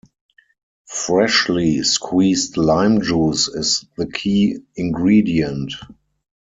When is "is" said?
3.49-3.85